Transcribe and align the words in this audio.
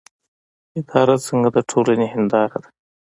اداره 0.79 1.15
څنګه 1.27 1.49
د 1.55 1.57
ټولنې 1.69 2.07
هنداره 2.13 2.57
ده؟ 2.63 2.69